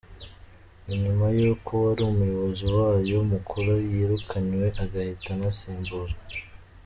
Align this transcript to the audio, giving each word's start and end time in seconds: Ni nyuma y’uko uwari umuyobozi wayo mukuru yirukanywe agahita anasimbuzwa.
Ni 0.85 0.95
nyuma 1.03 1.25
y’uko 1.37 1.67
uwari 1.77 2.01
umuyobozi 2.05 2.65
wayo 2.77 3.17
mukuru 3.31 3.71
yirukanywe 3.89 4.65
agahita 4.83 5.29
anasimbuzwa. 5.35 6.19